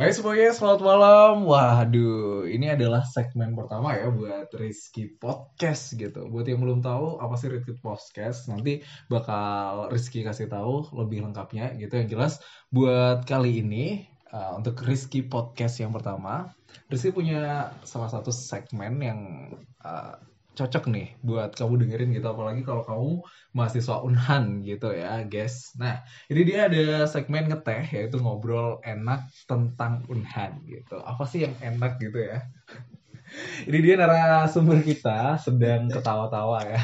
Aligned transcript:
Hai 0.00 0.16
semuanya, 0.16 0.48
selamat 0.56 0.80
malam. 0.80 1.44
Waduh, 1.44 2.48
ini 2.48 2.72
adalah 2.72 3.04
segmen 3.04 3.52
pertama 3.52 3.92
ya 3.92 4.08
buat 4.08 4.48
Rizky 4.56 5.12
Podcast 5.20 5.92
gitu. 5.92 6.24
Buat 6.24 6.48
yang 6.48 6.64
belum 6.64 6.80
tahu 6.80 7.20
apa 7.20 7.36
sih 7.36 7.52
Rizky 7.52 7.76
Podcast, 7.76 8.48
nanti 8.48 8.80
bakal 9.12 9.92
Rizky 9.92 10.24
kasih 10.24 10.48
tahu 10.48 10.88
lebih 10.96 11.28
lengkapnya 11.28 11.76
gitu. 11.76 12.00
Yang 12.00 12.08
jelas 12.16 12.32
buat 12.72 13.28
kali 13.28 13.60
ini 13.60 14.08
uh, 14.32 14.56
untuk 14.56 14.80
Rizky 14.88 15.20
Podcast 15.20 15.84
yang 15.84 15.92
pertama, 15.92 16.48
Rizky 16.88 17.12
punya 17.12 17.68
salah 17.84 18.08
satu 18.08 18.32
segmen 18.32 19.04
yang 19.04 19.20
uh, 19.84 20.16
cocok 20.56 20.84
nih 20.90 21.06
buat 21.22 21.54
kamu 21.54 21.86
dengerin 21.86 22.10
gitu. 22.16 22.26
Apalagi 22.30 22.62
kalau 22.66 22.82
kamu 22.82 23.10
mahasiswa 23.54 24.02
Unhan 24.02 24.62
gitu 24.66 24.90
ya 24.94 25.22
guys. 25.26 25.74
Nah 25.78 26.02
ini 26.26 26.40
dia 26.46 26.66
ada 26.66 27.06
segmen 27.06 27.46
ngeteh 27.46 27.86
yaitu 27.94 28.18
ngobrol 28.18 28.82
enak 28.82 29.30
tentang 29.46 30.04
Unhan 30.10 30.62
gitu. 30.66 30.98
Apa 31.02 31.24
sih 31.26 31.46
yang 31.46 31.54
enak 31.62 31.98
gitu 32.02 32.18
ya? 32.18 32.44
Ini 33.70 33.78
dia 33.78 33.94
narasumber 33.94 34.82
kita 34.82 35.38
sedang 35.38 35.86
ketawa-tawa 35.86 36.66
ya. 36.66 36.82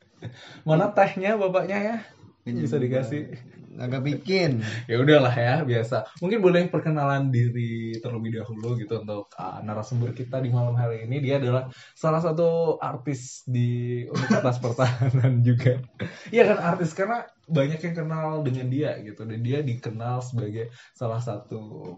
Mana 0.64 0.88
tehnya 0.96 1.36
bapaknya 1.36 1.76
ya 1.76 1.96
bisa 2.44 2.76
dikasih. 2.76 3.32
Agak 3.74 4.04
bikin. 4.04 4.60
Ya 4.90 5.00
udahlah 5.00 5.32
ya 5.32 5.64
biasa. 5.64 6.04
Mungkin 6.20 6.38
boleh 6.44 6.68
perkenalan 6.68 7.32
diri 7.32 7.96
terlebih 7.98 8.38
dahulu 8.38 8.76
gitu 8.76 9.00
untuk 9.00 9.32
uh, 9.34 9.58
narasumber 9.64 10.12
kita 10.12 10.38
di 10.44 10.52
malam 10.52 10.76
hari 10.76 11.08
ini. 11.08 11.24
Dia 11.24 11.40
adalah 11.40 11.72
salah 11.96 12.20
satu 12.20 12.76
artis 12.78 13.42
di 13.48 14.04
Universitas 14.06 14.60
Pertahanan 14.64 15.40
juga. 15.40 15.80
Iya 16.28 16.54
kan 16.54 16.58
artis. 16.60 16.92
Karena 16.92 17.24
banyak 17.48 17.80
yang 17.80 17.94
kenal 17.96 18.44
dengan 18.44 18.66
dia 18.68 19.00
gitu. 19.00 19.24
Dan 19.24 19.40
dia 19.40 19.64
dikenal 19.64 20.20
sebagai 20.20 20.68
salah 20.92 21.18
satu 21.18 21.96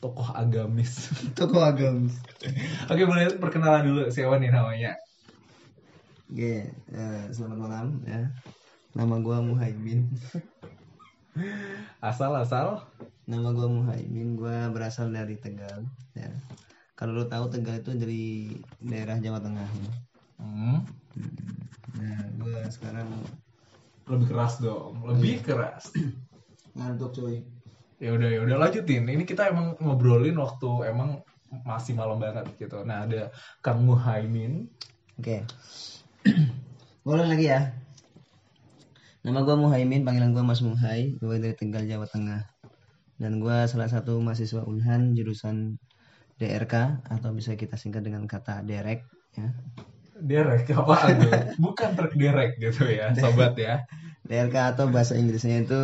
tokoh 0.00 0.32
agamis. 0.32 1.12
Tokoh 1.38 1.60
agamis. 1.60 2.16
Oke 2.88 3.04
boleh 3.04 3.36
perkenalan 3.36 3.84
dulu 3.84 4.02
siapa 4.08 4.40
nih 4.40 4.48
namanya? 4.48 4.96
Oke 6.30 6.72
uh, 6.94 7.26
selamat 7.34 7.58
malam 7.58 7.86
ya 8.06 8.30
nama 8.94 9.16
gue 9.22 9.36
Muhaimin 9.38 10.10
asal 12.02 12.34
asal. 12.36 12.82
Nama 13.30 13.54
gue 13.54 13.68
Muhaimin 13.70 14.34
gue 14.34 14.56
berasal 14.74 15.14
dari 15.14 15.38
Tegal 15.38 15.86
ya. 16.18 16.30
Kalau 16.98 17.22
lo 17.22 17.24
tahu 17.30 17.46
Tegal 17.48 17.80
itu 17.80 17.92
dari 17.94 18.24
daerah 18.82 19.16
Jawa 19.22 19.38
Tengah 19.40 19.68
ya. 19.68 19.92
hmm. 20.40 20.78
nah 22.00 22.20
gue 22.40 22.60
sekarang 22.72 23.08
lebih 24.10 24.26
keras 24.34 24.58
dong. 24.58 25.06
Lebih 25.06 25.46
keras. 25.46 25.94
Ngantuk 26.74 27.14
coy 27.14 27.46
ya 28.00 28.16
udah 28.16 28.28
ya 28.32 28.40
udah 28.42 28.56
lanjutin. 28.56 29.04
Ini 29.06 29.22
kita 29.28 29.52
emang 29.52 29.76
ngobrolin 29.78 30.34
waktu 30.40 30.88
emang 30.88 31.20
masih 31.62 31.94
malam 31.94 32.18
banget 32.18 32.48
gitu. 32.56 32.82
Nah 32.82 33.06
ada 33.06 33.30
Kang 33.62 33.84
Muhaimin 33.86 34.66
oke. 35.20 35.46
Boleh 37.06 37.26
lagi 37.28 37.46
ya 37.46 37.60
Nama 39.20 39.44
gue 39.44 39.52
Muhaimin, 39.52 40.00
panggilan 40.00 40.32
gue 40.32 40.40
Mas 40.40 40.64
Muhai, 40.64 41.20
gue 41.20 41.36
dari 41.36 41.52
Tegal, 41.52 41.84
Jawa 41.84 42.08
Tengah. 42.08 42.40
Dan 43.20 43.36
gue 43.36 43.52
salah 43.68 43.84
satu 43.84 44.16
mahasiswa 44.16 44.64
Unhan 44.64 45.12
jurusan 45.12 45.76
DRK 46.40 47.04
atau 47.04 47.28
bisa 47.36 47.52
kita 47.52 47.76
singkat 47.76 48.00
dengan 48.00 48.24
kata 48.24 48.64
derek 48.64 49.04
ya. 49.36 49.52
Derek 50.16 50.72
apa 50.72 51.12
Bukan 51.60 52.00
truk 52.00 52.16
derek 52.16 52.56
gitu 52.64 52.88
ya, 52.88 53.12
sobat 53.20 53.60
ya. 53.60 53.84
DRK 54.24 54.56
atau 54.72 54.88
bahasa 54.88 55.20
Inggrisnya 55.20 55.68
itu 55.68 55.80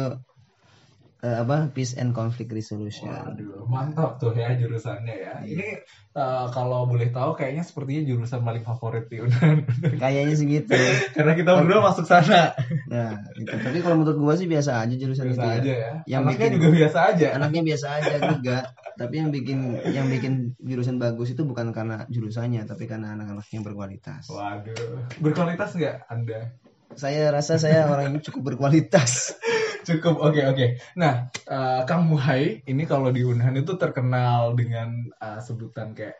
uh, 1.26 1.42
apa 1.42 1.74
peace 1.74 1.98
and 1.98 2.14
conflict 2.14 2.54
resolution. 2.54 3.10
Waduh, 3.10 3.66
mantap 3.66 4.22
tuh 4.22 4.30
ya 4.38 4.54
jurusannya 4.54 5.14
ya. 5.14 5.34
Iya. 5.42 5.50
Ini 5.58 5.68
uh, 6.14 6.46
kalau 6.54 6.86
boleh 6.86 7.10
tahu 7.10 7.34
kayaknya 7.34 7.66
sepertinya 7.66 8.06
jurusan 8.06 8.46
paling 8.46 8.62
favorit 8.62 9.10
di 9.10 9.18
Unan. 9.18 9.66
kayaknya 10.02 10.34
sih 10.38 10.46
gitu. 10.46 10.78
Karena 11.18 11.34
kita 11.34 11.50
berdua 11.58 11.82
masuk 11.82 12.06
sana. 12.06 12.54
Nah, 12.86 13.18
gitu. 13.34 13.50
tapi 13.50 13.78
kalau 13.82 13.98
menurut 13.98 14.18
gua 14.22 14.34
sih 14.38 14.46
biasa 14.46 14.86
aja 14.86 14.94
jurusan 14.94 15.34
biasa 15.34 15.42
itu 15.42 15.48
aja 15.50 15.66
ya. 15.66 15.74
ya. 15.74 15.92
Yang 16.06 16.22
anaknya 16.22 16.46
bikin, 16.46 16.54
juga 16.54 16.68
biasa 16.70 16.98
aja. 17.10 17.26
Anaknya 17.34 17.62
biasa 17.66 17.86
aja 17.98 18.14
juga. 18.38 18.58
tapi 18.96 19.20
yang 19.20 19.28
bikin 19.28 19.60
yang 19.92 20.08
bikin 20.08 20.56
jurusan 20.56 20.96
bagus 20.96 21.36
itu 21.36 21.44
bukan 21.44 21.68
karena 21.68 22.08
jurusannya, 22.08 22.64
tapi 22.64 22.88
karena 22.88 23.12
anak-anak 23.12 23.44
yang 23.52 23.60
berkualitas. 23.60 24.24
Waduh, 24.32 25.04
berkualitas 25.20 25.76
nggak 25.76 26.08
Anda? 26.08 26.56
Saya 26.96 27.28
rasa 27.28 27.60
saya 27.60 27.92
orang 27.92 28.16
yang 28.16 28.24
cukup 28.24 28.56
berkualitas. 28.56 29.36
Cukup 29.86 30.18
oke 30.18 30.34
okay, 30.34 30.44
oke. 30.50 30.56
Okay. 30.58 30.68
Nah, 30.98 31.30
uh, 31.46 31.86
Kang 31.86 32.10
Muhai 32.10 32.66
ini 32.66 32.82
kalau 32.90 33.14
di 33.14 33.22
Unhan 33.22 33.54
itu 33.54 33.78
terkenal 33.78 34.58
dengan 34.58 35.06
uh, 35.22 35.38
sebutan 35.38 35.94
kayak 35.94 36.18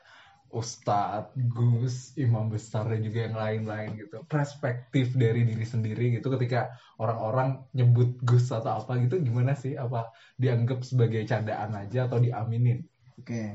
Ustadz, 0.54 1.34
Gus, 1.50 2.14
Imam 2.14 2.46
Besar 2.46 2.86
dan 2.86 3.02
juga 3.02 3.26
yang 3.26 3.34
lain-lain 3.34 3.98
gitu. 3.98 4.22
Perspektif 4.30 5.18
dari 5.18 5.42
diri 5.42 5.66
sendiri 5.66 6.14
gitu 6.14 6.30
ketika 6.38 6.78
orang-orang 7.02 7.66
nyebut 7.74 8.22
Gus 8.22 8.54
atau 8.54 8.86
apa 8.86 9.02
gitu 9.02 9.18
gimana 9.18 9.58
sih? 9.58 9.74
Apa 9.74 10.14
dianggap 10.38 10.86
sebagai 10.86 11.26
candaan 11.26 11.74
aja 11.74 12.06
atau 12.06 12.22
diaminin? 12.22 12.86
Oke. 13.18 13.26
Okay. 13.26 13.48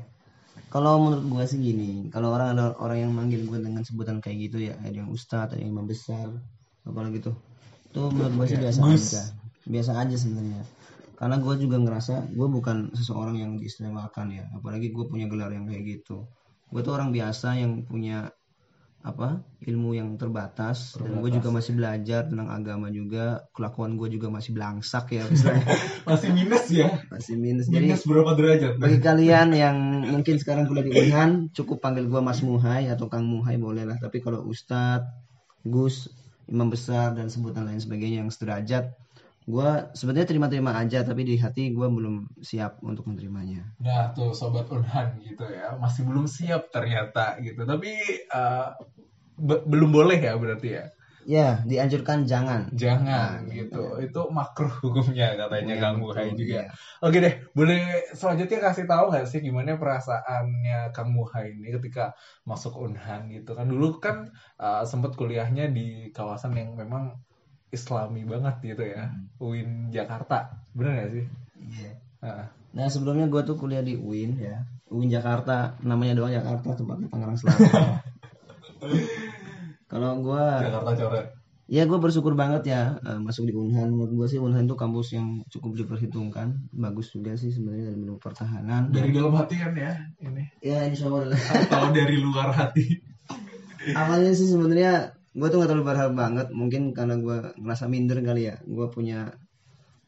Kalau 0.68 1.00
menurut 1.00 1.24
gue 1.24 1.44
sih 1.48 1.60
gini, 1.60 2.12
kalau 2.12 2.36
orang 2.36 2.52
ada 2.52 2.76
orang 2.76 3.08
yang 3.08 3.12
manggil 3.16 3.48
gue 3.48 3.60
dengan 3.64 3.80
sebutan 3.80 4.20
kayak 4.20 4.52
gitu 4.52 4.68
ya, 4.68 4.76
ada 4.76 4.92
yang 4.92 5.08
Ustadz, 5.08 5.56
ada 5.56 5.60
yang 5.64 5.72
Imam 5.72 5.88
Besar, 5.88 6.28
apalagi 6.84 7.24
tuh. 7.24 7.36
Itu 7.88 8.12
menurut 8.12 8.44
gue 8.44 8.46
sih 8.52 8.60
biasa 8.60 8.80
Gus. 8.84 9.04
aja 9.16 9.41
biasa 9.66 9.98
aja 9.98 10.16
sebenarnya. 10.18 10.62
Karena 11.18 11.38
gue 11.38 11.54
juga 11.54 11.78
ngerasa 11.78 12.34
gue 12.34 12.48
bukan 12.50 12.90
seseorang 12.98 13.38
yang 13.38 13.54
diistimewakan 13.54 14.34
ya. 14.34 14.44
Apalagi 14.58 14.90
gue 14.90 15.04
punya 15.06 15.30
gelar 15.30 15.54
yang 15.54 15.70
kayak 15.70 16.02
gitu. 16.02 16.26
Gue 16.72 16.80
tuh 16.82 16.98
orang 16.98 17.14
biasa 17.14 17.62
yang 17.62 17.86
punya 17.86 18.32
apa 19.02 19.42
ilmu 19.66 19.98
yang 19.98 20.14
terbatas, 20.14 20.94
terbatas 20.94 21.10
dan 21.10 21.18
gue 21.18 21.30
juga 21.34 21.48
masih 21.50 21.72
belajar 21.74 22.22
tentang 22.26 22.48
agama 22.50 22.90
juga. 22.90 23.46
Kelakuan 23.54 23.94
gue 23.94 24.08
juga 24.18 24.34
masih 24.34 24.50
belangsak 24.54 25.14
ya. 25.14 25.24
Masih 26.10 26.34
minus 26.34 26.66
ya? 26.74 26.90
Masih 27.06 27.38
minus. 27.38 27.70
Minus 27.70 28.02
Jadi, 28.02 28.10
berapa 28.10 28.30
derajat? 28.34 28.72
bagi 28.82 28.98
kalian 28.98 29.48
yang 29.54 29.76
mungkin 30.02 30.42
sekarang 30.42 30.66
kuliah 30.66 30.86
di 30.86 30.92
Unhan 31.06 31.54
cukup 31.54 31.78
panggil 31.78 32.10
gue 32.10 32.18
Mas 32.18 32.42
Muhai 32.42 32.90
atau 32.90 33.06
Kang 33.06 33.22
Muhai 33.22 33.62
boleh 33.62 33.86
lah. 33.86 33.98
Tapi 34.02 34.18
kalau 34.18 34.42
Ustadz 34.42 35.06
Gus 35.62 36.10
imam 36.50 36.66
besar 36.66 37.14
dan 37.14 37.30
sebutan 37.30 37.70
lain 37.70 37.78
sebagainya 37.78 38.26
yang 38.26 38.30
sederajat 38.34 38.90
gue 39.42 39.70
sebenarnya 39.98 40.28
terima-terima 40.30 40.78
aja 40.78 41.02
tapi 41.02 41.26
di 41.26 41.34
hati 41.34 41.74
gue 41.74 41.88
belum 41.90 42.38
siap 42.38 42.78
untuk 42.86 43.10
menerimanya. 43.10 43.74
Nah 43.82 44.14
tuh 44.14 44.30
sobat 44.30 44.70
Unhan 44.70 45.18
gitu 45.18 45.42
ya 45.50 45.74
masih 45.82 46.06
belum 46.06 46.30
siap 46.30 46.70
ternyata 46.70 47.42
gitu 47.42 47.66
tapi 47.66 47.90
uh, 48.30 48.70
be 49.34 49.66
belum 49.66 49.90
boleh 49.90 50.18
ya 50.22 50.38
berarti 50.38 50.68
ya? 50.78 50.84
Ya 51.22 51.62
dianjurkan 51.66 52.26
jangan. 52.26 52.70
Jangan 52.74 53.46
nah, 53.46 53.50
gitu 53.50 53.98
ya. 53.98 54.10
itu 54.10 54.20
makruh 54.30 54.70
hukumnya 54.82 55.38
katanya 55.38 55.74
ya, 55.78 55.82
Kang 55.82 56.02
Muhai 56.02 56.34
juga. 56.34 56.66
Ya. 56.66 56.74
Oke 57.02 57.18
deh 57.18 57.34
boleh 57.54 57.82
selanjutnya 58.14 58.58
kasih 58.58 58.86
tahu 58.90 59.10
nggak 59.10 59.26
sih 59.26 59.38
gimana 59.42 59.78
perasaannya 59.78 60.94
Kang 60.94 61.14
Muhai 61.14 61.58
ini 61.58 61.74
ketika 61.78 62.14
masuk 62.46 62.78
Unhan 62.78 63.30
gitu 63.30 63.54
kan 63.58 63.66
dulu 63.66 63.98
kan 63.98 64.30
uh, 64.58 64.82
sempat 64.86 65.14
kuliahnya 65.14 65.70
di 65.70 66.10
kawasan 66.14 66.58
yang 66.58 66.74
memang 66.74 67.18
islami 67.72 68.22
banget 68.28 68.54
gitu 68.62 68.84
ya 68.84 69.08
hmm. 69.08 69.40
UIN 69.40 69.70
Jakarta 69.88 70.60
bener 70.76 70.92
gak 71.02 71.10
sih 71.16 71.24
iya 71.58 71.92
yeah. 72.20 72.46
nah. 72.76 72.88
sebelumnya 72.92 73.26
gue 73.32 73.42
tuh 73.42 73.56
kuliah 73.56 73.80
di 73.80 73.96
UIN 73.96 74.36
ya 74.36 74.68
UIN 74.92 75.08
Jakarta 75.08 75.80
namanya 75.80 76.20
doang 76.20 76.36
Jakarta 76.36 76.76
tempatnya 76.76 77.08
Tangerang 77.08 77.40
Selatan 77.40 77.72
kalau 79.90 80.20
gue 80.20 80.44
Jakarta 80.68 80.92
coret 80.94 81.28
Ya 81.72 81.88
gue 81.88 81.96
bersyukur 81.96 82.36
banget 82.36 82.68
ya 82.68 83.00
uh, 83.00 83.16
masuk 83.16 83.48
di 83.48 83.56
Unhan. 83.56 83.96
Menurut 83.96 84.12
gue 84.12 84.26
sih 84.28 84.36
Unhan 84.36 84.68
itu 84.68 84.76
kampus 84.76 85.16
yang 85.16 85.40
cukup 85.48 85.80
diperhitungkan, 85.80 86.68
bagus 86.68 87.16
juga 87.16 87.32
sih 87.32 87.48
sebenarnya 87.48 87.88
dari 87.88 87.96
menu 87.96 88.20
pertahanan. 88.20 88.92
Dari 88.92 89.08
dalam 89.08 89.32
hati 89.32 89.56
kan 89.56 89.72
ya 89.72 89.96
ini? 90.20 90.52
Ya 90.60 90.84
insya 90.84 91.08
Allah. 91.08 91.32
Atau 91.32 91.96
dari 91.96 92.20
luar 92.20 92.52
hati? 92.52 93.00
Awalnya 93.96 94.36
sih 94.36 94.52
sebenarnya 94.52 95.16
gue 95.32 95.48
tuh 95.48 95.58
gak 95.64 95.70
terlalu 95.72 95.88
berharap 95.88 96.12
banget 96.12 96.46
mungkin 96.52 96.92
karena 96.92 97.16
gue 97.16 97.36
ngerasa 97.56 97.88
minder 97.88 98.20
kali 98.20 98.52
ya 98.52 98.56
gue 98.60 98.86
punya 98.92 99.32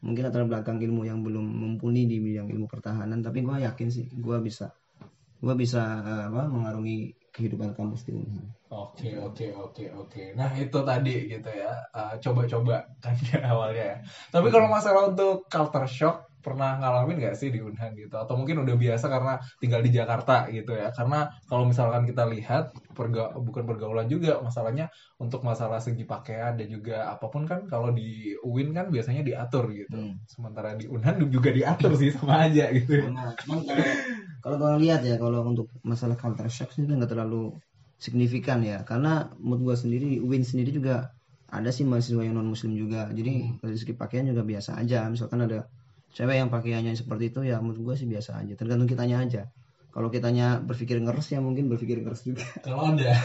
mungkin 0.05 0.29
latar 0.29 0.45
belakang 0.45 0.77
ilmu 0.77 1.01
yang 1.01 1.25
belum 1.25 1.41
mumpuni 1.41 2.05
di 2.05 2.21
bidang 2.21 2.45
ilmu 2.45 2.69
pertahanan 2.69 3.25
tapi 3.25 3.41
gue 3.41 3.65
yakin 3.65 3.89
sih 3.89 4.05
gue 4.13 4.37
bisa 4.45 4.69
gue 5.41 5.55
bisa 5.57 5.81
uh, 6.01 6.23
apa 6.29 6.49
mengarungi 6.49 7.13
kehidupan 7.35 7.75
kampus 7.75 8.07
di 8.07 8.15
Unhan. 8.15 8.47
Oke 8.71 9.11
oke 9.19 9.51
oke 9.51 9.85
oke. 9.91 10.23
Nah 10.39 10.49
itu 10.55 10.79
tadi 10.87 11.27
gitu 11.27 11.51
ya 11.51 11.75
coba 11.91 12.47
coba-coba 12.47 12.75
kan 13.03 13.15
ya 13.19 13.39
awalnya 13.51 13.85
ya. 13.93 13.97
Tapi 14.31 14.47
kalau 14.49 14.71
masalah 14.71 15.11
untuk 15.11 15.43
culture 15.51 15.85
shock 15.85 16.24
pernah 16.45 16.77
ngalamin 16.77 17.17
nggak 17.17 17.35
sih 17.41 17.49
di 17.49 17.59
Unhan 17.65 17.97
gitu? 17.97 18.15
Atau 18.21 18.37
mungkin 18.37 18.61
udah 18.61 18.75
biasa 18.77 19.05
karena 19.09 19.33
tinggal 19.57 19.81
di 19.81 19.91
Jakarta 19.97 20.45
gitu 20.53 20.77
ya? 20.77 20.93
Karena 20.93 21.25
kalau 21.49 21.65
misalkan 21.65 22.05
kita 22.05 22.23
lihat 22.29 22.69
perga 22.93 23.33
bukan 23.33 23.63
pergaulan 23.65 24.05
juga 24.05 24.37
masalahnya 24.45 24.85
untuk 25.17 25.41
masalah 25.41 25.81
segi 25.81 26.05
pakaian 26.05 26.53
dan 26.53 26.67
juga 26.69 27.09
apa 27.09 27.25
pun 27.33 27.49
kan 27.49 27.65
kalau 27.65 27.89
di 27.89 28.37
UIN 28.45 28.69
kan 28.77 28.93
biasanya 28.93 29.25
diatur 29.25 29.73
gitu. 29.73 29.97
Hmm. 29.97 30.21
sementara 30.29 30.77
di 30.77 30.85
Unhan 30.85 31.17
juga 31.25 31.49
diatur 31.49 31.97
sih 31.97 32.13
sama 32.13 32.45
aja 32.45 32.69
gitu 32.69 33.09
Nah, 33.09 33.31
cuman 33.41 33.59
kalau 33.65 33.85
kalau 34.43 34.57
kalian 34.61 34.79
lihat 34.83 35.01
ya 35.07 35.15
kalau 35.17 35.39
untuk 35.47 35.67
masalah 35.81 36.13
culture 36.19 36.51
shock 36.51 36.69
sih 36.75 36.85
nggak 36.85 37.09
terlalu 37.09 37.55
signifikan 37.97 38.59
ya. 38.61 38.83
Karena 38.83 39.31
menurut 39.39 39.73
gua 39.73 39.75
sendiri 39.79 40.19
Win 40.21 40.43
sendiri 40.43 40.71
juga 40.75 41.09
ada 41.49 41.69
sih 41.71 41.87
mahasiswa 41.87 42.21
yang 42.21 42.35
non 42.37 42.49
muslim 42.53 42.75
juga. 42.75 43.09
Jadi 43.09 43.57
dari 43.63 43.77
segi 43.79 43.93
pakaian 43.95 44.27
juga 44.27 44.43
biasa 44.43 44.77
aja. 44.81 45.07
Misalkan 45.07 45.47
ada 45.47 45.65
cewek 46.15 46.39
yang 46.39 46.47
pakaiannya 46.47 46.95
seperti 46.95 47.35
itu 47.35 47.43
ya 47.43 47.59
menurut 47.59 47.79
gua 47.83 47.95
sih 47.99 48.07
biasa 48.07 48.39
aja. 48.39 48.55
Tergantung 48.55 48.87
kitanya 48.87 49.19
aja. 49.19 49.51
Kalau 49.91 50.07
kitanya 50.11 50.63
berpikir 50.63 50.99
ngeres 50.99 51.27
ya 51.31 51.39
mungkin 51.43 51.67
berpikir 51.67 51.99
ngeres 52.03 52.23
juga. 52.23 52.43
Kalau 52.65 52.95
anda. 52.95 53.15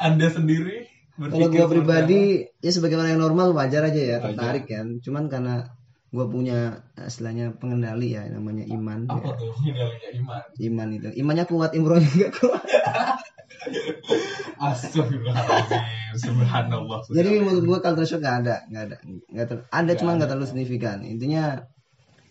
Anda 0.00 0.26
sendiri 0.32 0.88
kalau 1.12 1.52
seperti 1.52 1.68
pribadi 1.76 2.22
ya 2.64 2.70
sebagai 2.72 2.96
orang 2.96 3.14
yang 3.14 3.22
normal 3.22 3.52
wajar 3.52 3.84
aja 3.84 4.00
ya 4.00 4.16
Wajar. 4.18 4.32
tertarik 4.32 4.64
kan. 4.64 4.86
Cuman 5.04 5.28
karena 5.28 5.68
gua 6.08 6.24
punya 6.28 6.80
eh, 6.96 7.08
istilahnya 7.08 7.56
pengendali 7.60 8.16
ya 8.16 8.24
namanya 8.32 8.64
iman 8.68 9.08
apa? 9.08 9.12
ya. 9.12 9.20
apa 9.20 9.30
tuh 9.36 9.52
kendalanya 9.60 10.08
iman. 10.16 10.42
Iman 10.56 10.88
itu. 10.96 11.08
Imannya 11.20 11.44
kuat 11.44 11.70
imrohnya 11.76 12.08
juga 12.08 12.28
kuat. 12.32 12.64
Astagfirullahaladzim. 14.62 15.82
Subhanallah. 16.16 16.98
Jadi 17.12 17.28
menurut 17.44 17.64
gua 17.68 17.78
culture 17.84 18.08
shock 18.08 18.20
nggak 18.24 18.36
ada 18.44 18.56
nggak 18.72 18.84
ada 18.88 18.96
nggak 19.04 19.46
ter- 19.48 19.66
ada 19.68 19.92
cuma 19.96 20.10
ada. 20.12 20.16
nggak 20.20 20.30
terlalu 20.32 20.48
signifikan. 20.48 20.98
Intinya 21.04 21.60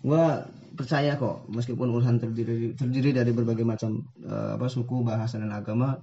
gua 0.01 0.45
percaya 0.75 1.19
kok 1.19 1.45
meskipun 1.51 1.94
Ulhan 1.94 2.18
terdiri 2.18 2.74
terdiri 2.74 3.12
dari 3.13 3.31
berbagai 3.36 3.65
macam 3.65 4.01
eh, 4.24 4.57
apa 4.57 4.68
suku 4.68 5.06
bahasa 5.06 5.38
dan 5.38 5.53
agama 5.53 6.00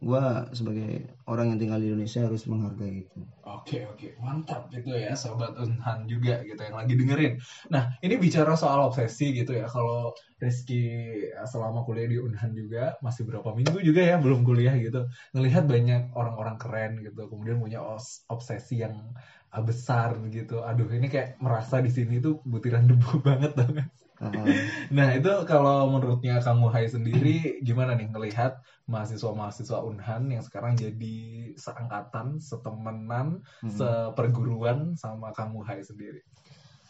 gua 0.00 0.48
sebagai 0.56 1.12
orang 1.28 1.52
yang 1.52 1.58
tinggal 1.60 1.76
di 1.76 1.92
Indonesia 1.92 2.24
harus 2.24 2.48
menghargai 2.48 3.04
itu. 3.04 3.20
Oke 3.44 3.84
oke. 3.84 4.16
Mantap 4.16 4.72
gitu 4.72 4.96
ya 4.96 5.12
sobat 5.12 5.52
Unhan 5.60 6.08
juga 6.08 6.40
gitu 6.40 6.56
yang 6.56 6.76
lagi 6.80 6.96
dengerin. 6.96 7.36
Nah 7.68 7.92
ini 8.00 8.16
bicara 8.16 8.56
soal 8.56 8.80
obsesi 8.80 9.36
gitu 9.36 9.52
ya. 9.52 9.68
Kalau 9.68 10.16
Rizky 10.40 10.88
eh, 11.28 11.44
selama 11.44 11.84
kuliah 11.84 12.08
di 12.08 12.16
Unhan 12.16 12.56
juga 12.56 12.96
masih 13.04 13.28
berapa 13.28 13.52
minggu 13.52 13.84
juga 13.84 14.00
ya 14.00 14.16
belum 14.16 14.40
kuliah 14.40 14.72
gitu 14.80 15.04
ngelihat 15.36 15.68
banyak 15.68 16.16
orang-orang 16.16 16.56
keren 16.56 16.92
gitu 17.04 17.28
kemudian 17.28 17.60
punya 17.60 17.84
obsesi 18.32 18.80
yang 18.80 19.12
besar 19.58 20.14
gitu. 20.30 20.62
Aduh 20.62 20.86
ini 20.94 21.10
kayak 21.10 21.42
merasa 21.42 21.82
di 21.82 21.90
sini 21.90 22.22
tuh 22.22 22.38
butiran 22.46 22.86
debu 22.86 23.18
banget 23.26 23.52
banget. 23.58 23.86
Ah, 24.20 24.44
Nah 24.92 25.16
itu 25.16 25.32
kalau 25.48 25.88
menurutnya 25.90 26.38
Kang 26.44 26.60
Muhai 26.60 26.86
sendiri 26.86 27.58
gimana 27.64 27.96
nih 27.96 28.12
ngelihat 28.12 28.52
mahasiswa-mahasiswa 28.86 29.80
Unhan 29.80 30.28
yang 30.28 30.44
sekarang 30.44 30.76
jadi 30.76 31.18
seangkatan, 31.56 32.36
setemenan, 32.38 33.40
Hmm. 33.64 33.72
seperguruan 33.72 34.94
sama 34.94 35.32
Kang 35.32 35.56
Muhai 35.56 35.80
sendiri. 35.80 36.20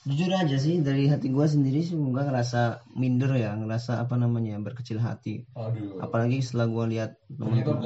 Jujur 0.01 0.33
aja 0.33 0.57
sih 0.57 0.81
dari 0.81 1.05
hati 1.07 1.29
gua 1.29 1.45
sendiri 1.45 1.85
sih 1.85 1.93
gua 1.93 2.25
ngerasa 2.25 2.89
minder 2.97 3.37
ya 3.37 3.53
ngerasa 3.53 4.01
apa 4.01 4.17
namanya 4.17 4.57
berkecil 4.57 4.97
hati 4.97 5.45
Aduh. 5.53 6.01
apalagi 6.01 6.41
setelah 6.41 6.67
gua 6.67 6.85
lihat 6.89 7.21
teman-teman 7.29 7.85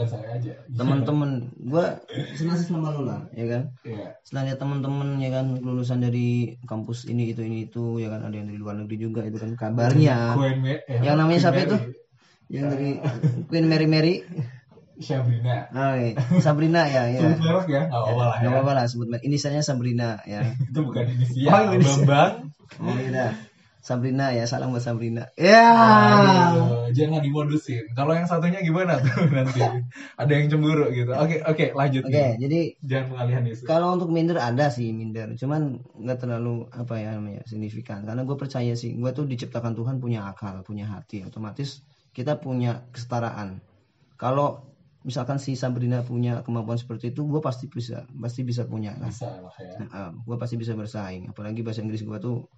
teman-teman 0.71 1.31
gua 1.59 1.99
senang 2.39 2.55
sih 2.55 2.71
sama 2.71 2.95
lu 2.95 3.03
lah 3.03 3.27
ya 3.35 3.47
kan 3.51 3.63
Iya. 3.83 4.15
setelah 4.23 4.43
lihat 4.47 4.59
teman-teman 4.63 5.09
ya 5.19 5.31
kan 5.33 5.47
lulusan 5.59 5.99
dari 6.01 6.55
kampus 6.63 7.11
ini 7.11 7.35
itu 7.35 7.43
ini 7.43 7.67
itu 7.67 7.99
ya 7.99 8.15
kan 8.15 8.23
ada 8.23 8.35
yang 8.39 8.47
dari 8.47 8.59
luar 8.59 8.79
negeri 8.79 8.97
juga 8.97 9.21
itu 9.27 9.35
kan 9.35 9.51
kabarnya 9.59 10.39
Queen 10.39 10.63
eh, 10.65 10.79
Yang 11.03 11.17
namanya 11.19 11.27
Queen 11.29 11.43
siapa 11.43 11.59
Mary. 11.59 11.67
itu? 11.67 11.79
yang 12.45 12.67
dari 12.71 12.91
Queen 13.51 13.67
Mary 13.67 13.87
Mary 13.89 14.15
Syabrina. 14.97 15.67
oh, 15.71 15.95
iya. 15.97 16.13
Sabrina 16.39 16.83
ya 16.87 17.03
ya 17.11 17.21
Sebut 17.21 17.41
merek 17.43 17.67
ya? 17.67 17.83
Nggak 17.87 17.99
apa-apa 17.99 18.23
lah 18.23 18.35
ya. 18.35 18.41
nggak 18.43 18.53
apa-apa 18.55 18.73
lah 18.75 18.85
sebut 18.87 19.07
merek. 19.09 19.23
inisialnya 19.27 19.63
Sabrina 19.63 20.09
ya 20.23 20.41
Itu 20.71 20.81
bukan 20.85 21.05
inisial. 21.11 21.51
Oh, 21.51 21.63
inisial. 21.75 21.99
Bambang. 22.07 22.33
oh 22.79 22.97
iya 22.97 23.27
Sabrina 23.85 24.33
ya 24.33 24.49
salam 24.49 24.73
buat 24.73 24.81
Sabrina 24.81 25.29
ya 25.37 25.61
Aduh, 25.77 26.89
jangan 26.97 27.21
dimodusin. 27.21 27.85
Kalau 27.93 28.17
yang 28.17 28.25
satunya 28.25 28.65
gimana 28.65 28.97
tuh 28.97 29.29
nanti? 29.37 29.61
Ada 30.17 30.33
yang 30.33 30.49
cemburu 30.49 30.89
gitu. 30.89 31.13
Oke, 31.13 31.45
oke, 31.45 31.77
lanjut. 31.77 32.01
oke 32.01 32.17
nih. 32.17 32.33
jadi 32.41 32.61
Jangan 32.81 33.07
pengalihan 33.13 33.45
isu. 33.45 33.63
kalau 33.69 33.93
untuk 33.93 34.09
minder 34.09 34.41
ada 34.41 34.73
sih 34.73 34.89
minder 34.89 35.37
cuman 35.37 35.85
nggak 36.01 36.17
terlalu 36.17 36.65
apa 36.73 36.97
ya 36.97 37.13
namanya 37.13 37.45
signifikan 37.45 38.09
karena 38.09 38.25
gue 38.25 38.37
percaya 38.41 38.73
sih 38.73 38.97
gue 38.97 39.11
tuh 39.13 39.29
diciptakan 39.29 39.77
Tuhan 39.77 40.01
punya 40.01 40.33
akal 40.33 40.65
punya 40.65 40.89
hati 40.89 41.21
otomatis 41.21 41.85
kita 42.17 42.41
punya 42.41 42.89
kesetaraan 42.89 43.61
kalau 44.17 44.65
misalkan 45.05 45.37
si 45.37 45.53
Sabrina 45.53 46.01
punya 46.01 46.41
kemampuan 46.41 46.81
seperti 46.81 47.13
itu 47.13 47.29
gue 47.29 47.39
pasti 47.39 47.69
bisa 47.69 48.09
pasti 48.11 48.41
bisa 48.41 48.65
punya 48.65 48.97
Bisa 48.99 49.29
lah 49.29 49.53
ya. 49.61 50.09
gue 50.11 50.37
pasti 50.41 50.57
bisa 50.57 50.73
bersaing 50.73 51.29
apalagi 51.29 51.61
bahasa 51.61 51.85
Inggris 51.85 52.01
gue 52.01 52.19
tuh 52.19 52.49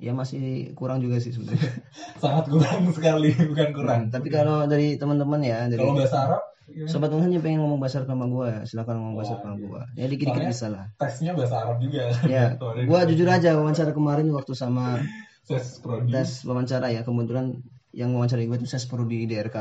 ya 0.00 0.16
masih 0.16 0.72
kurang 0.72 1.04
juga 1.04 1.20
sih 1.20 1.28
sebenarnya 1.28 1.60
Sangat 2.24 2.48
kurang 2.48 2.88
sekali, 2.88 3.36
bukan 3.36 3.68
kurang. 3.76 4.00
tapi 4.08 4.32
kalau 4.32 4.64
dari 4.64 4.96
teman-teman 4.96 5.44
ya 5.44 5.68
dari 5.68 5.76
Kalau 5.76 5.92
bahasa 5.92 6.18
Arab, 6.24 6.42
gimana? 6.64 6.88
sobat 6.88 7.08
Tuhan 7.12 7.28
yang 7.28 7.42
pengen 7.44 7.60
ngomong 7.60 7.76
bahasa 7.84 8.00
Arab 8.00 8.08
sama 8.08 8.24
gue 8.24 8.46
ya 8.48 8.60
silakan 8.64 8.94
ngomong 8.96 9.14
bahasa 9.20 9.32
Arab 9.36 9.44
sama 9.44 9.56
iya. 9.56 9.60
gue 9.60 9.82
ya 10.00 10.06
dikit-dikit 10.08 10.44
bisa 10.48 10.66
lah 10.72 10.84
tesnya 10.96 11.32
bahasa 11.36 11.54
Arab 11.60 11.76
juga. 11.84 12.00
ya 12.24 12.44
di- 12.80 13.08
jujur 13.12 13.28
aja 13.28 13.50
wawancara 13.60 13.92
kemarin 13.92 14.32
waktu 14.32 14.52
sama 14.56 15.04
Ses 15.44 15.84
prodi. 15.84 16.08
tes 16.16 16.48
wawancara 16.48 16.88
ya 16.88 17.04
kebetulan 17.04 17.60
yang 17.92 18.16
wawancara 18.16 18.40
gue 18.40 18.56
itu 18.56 18.64
saya 18.64 18.80
prodi 18.88 19.20
di 19.20 19.36
DRK 19.36 19.56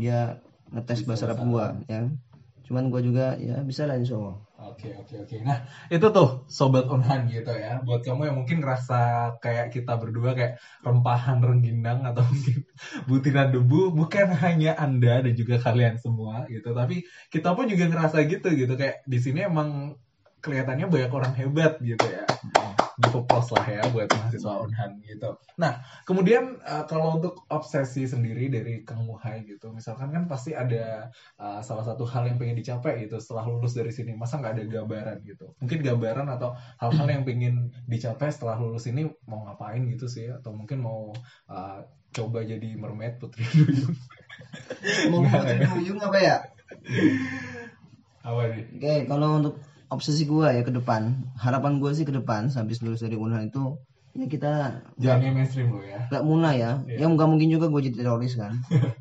dia 0.00 0.40
ngetes 0.74 1.04
bahasa 1.08 1.24
Arab 1.28 1.40
gua 1.48 1.66
ya 1.88 2.08
cuman 2.68 2.92
gua 2.92 3.00
juga 3.00 3.34
ya 3.40 3.60
bisa 3.64 3.88
lah 3.88 3.96
insya 3.96 4.20
Allah 4.20 4.48
Oke 4.58 4.90
oke 4.90 5.14
oke. 5.22 5.36
Nah 5.46 5.62
itu 5.86 6.02
tuh 6.10 6.42
sobat 6.50 6.90
Unhan 6.90 7.30
gitu 7.30 7.54
ya. 7.54 7.78
Buat 7.86 8.02
kamu 8.02 8.26
yang 8.26 8.36
mungkin 8.42 8.58
ngerasa 8.58 8.98
kayak 9.38 9.70
kita 9.70 9.94
berdua 9.94 10.34
kayak 10.34 10.58
rempahan 10.82 11.38
rengginang 11.38 12.02
atau 12.02 12.26
mungkin 12.30 12.66
butiran 13.06 13.54
debu, 13.54 13.94
bukan 13.94 14.34
hanya 14.34 14.74
anda 14.74 15.22
dan 15.22 15.34
juga 15.38 15.62
kalian 15.62 16.02
semua 16.02 16.42
gitu. 16.50 16.74
Tapi 16.74 17.06
kita 17.30 17.54
pun 17.54 17.70
juga 17.70 17.86
ngerasa 17.86 18.26
gitu 18.26 18.50
gitu. 18.50 18.74
Kayak 18.74 19.06
di 19.06 19.18
sini 19.22 19.46
emang 19.46 19.94
kelihatannya 20.42 20.90
banyak 20.90 21.12
orang 21.14 21.34
hebat 21.38 21.78
gitu 21.78 22.06
ya. 22.10 22.26
Gitu 22.98 23.18
plus 23.22 23.48
lah 23.54 23.66
ya 23.66 23.82
buat 23.94 24.10
mahasiswa 24.10 24.52
Unhan 24.58 24.90
gitu. 25.06 25.38
Nah 25.54 25.82
kemudian 26.02 26.58
eh, 26.58 26.84
kalau 26.90 27.18
untuk 27.18 27.46
obsesi 27.46 28.10
sendiri 28.10 28.50
dari 28.50 28.82
Kang 28.82 29.06
Muhai 29.06 29.46
gitu, 29.46 29.70
misalkan 29.70 30.10
kan 30.10 30.26
pasti 30.26 30.52
ada 30.52 31.08
uh, 31.38 31.62
salah 31.62 31.86
satu 31.86 32.02
hal 32.02 32.26
yang 32.26 32.36
pengen 32.42 32.58
dicapai 32.58 33.06
gitu 33.06 33.22
setelah 33.22 33.46
lulus 33.46 33.78
dari 33.78 33.94
sini. 33.94 34.18
Masa 34.18 34.42
nggak 34.42 34.58
ada 34.58 34.64
gambaran 34.66 35.16
gitu? 35.22 35.54
Mungkin 35.62 35.78
gambaran 35.82 36.26
atau 36.26 36.58
hal-hal 36.82 37.06
yang 37.06 37.22
pengen 37.22 37.70
dicapai 37.86 38.34
setelah 38.34 38.58
lulus 38.58 38.90
ini 38.90 39.06
mau 39.30 39.46
ngapain 39.46 39.86
gitu 39.86 40.10
sih? 40.10 40.26
Atau 40.34 40.50
mungkin 40.54 40.82
mau 40.82 41.14
uh, 41.46 41.78
coba 42.10 42.42
jadi 42.42 42.74
mermaid 42.74 43.22
putri 43.22 43.46
duyung? 43.54 43.94
Mau 45.14 45.22
putri 45.22 45.62
duyung 45.62 45.98
apa 46.02 46.18
ya? 46.18 46.36
Apa 48.26 48.40
nih? 48.50 48.64
Oke 48.74 48.94
kalau 49.06 49.28
untuk 49.38 49.56
obsesi 49.88 50.24
gua 50.28 50.52
ya 50.52 50.62
ke 50.64 50.72
depan. 50.72 51.32
Harapan 51.36 51.82
gua 51.82 51.92
sih 51.96 52.04
ke 52.08 52.12
depan 52.14 52.52
habis 52.52 52.80
lulus 52.84 53.04
dari 53.04 53.16
Unhan 53.16 53.48
itu 53.48 53.76
ya 54.18 54.26
kita 54.26 54.52
jangan 54.98 55.20
yang 55.22 55.34
mainstream 55.38 55.68
lo 55.70 55.80
ya. 55.84 56.10
nggak 56.10 56.24
munah 56.26 56.54
ya. 56.58 56.70
Iya. 56.90 57.06
ya 57.06 57.12
nggak 57.14 57.28
mungkin 57.30 57.48
juga 57.54 57.66
gue 57.70 57.80
jadi 57.86 57.96
teroris 58.02 58.34
kan. 58.34 58.52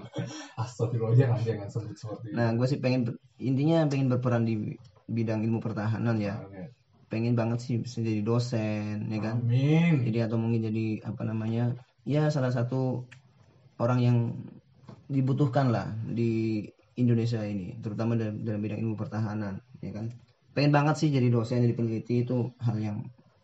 Astagfirullah 0.62 1.18
jangan 1.18 1.40
jangan 1.42 1.68
sebut 1.74 1.96
seperti 1.98 2.28
nah 2.38 2.54
gue 2.54 2.68
sih 2.70 2.78
pengen 2.78 3.18
intinya 3.42 3.88
pengen 3.90 4.14
berperan 4.14 4.46
di 4.46 4.78
bidang 5.10 5.42
ilmu 5.42 5.58
pertahanan 5.58 6.22
ya. 6.22 6.38
Oke. 6.46 6.70
pengen 7.08 7.40
banget 7.40 7.64
sih 7.64 7.80
bisa 7.80 8.04
jadi 8.04 8.20
dosen 8.20 9.08
ya 9.08 9.20
kan? 9.24 9.40
Amin. 9.42 10.04
Jadi 10.04 10.20
atau 10.28 10.36
mungkin 10.36 10.68
jadi 10.68 11.08
apa 11.08 11.24
namanya 11.24 11.72
ya 12.04 12.28
salah 12.28 12.52
satu 12.52 13.08
orang 13.80 14.00
yang 14.04 14.18
dibutuhkan 15.08 15.72
lah 15.72 15.88
di 16.04 16.68
Indonesia 17.00 17.40
ini 17.48 17.80
terutama 17.80 18.20
dalam, 18.20 18.44
dalam 18.44 18.60
bidang 18.60 18.84
ilmu 18.84 19.00
pertahanan 19.00 19.64
ya 19.80 19.96
kan 19.96 20.12
pengen 20.58 20.74
banget 20.74 20.96
sih 20.98 21.14
jadi 21.14 21.30
dosen 21.30 21.62
jadi 21.62 21.78
peneliti 21.78 22.26
itu 22.26 22.50
hal 22.58 22.82
yang 22.82 22.98